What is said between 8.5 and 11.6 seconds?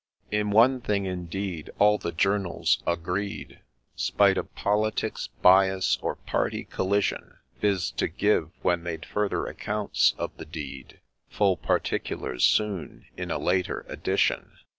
when they'd' further accounts' of the deed,' Full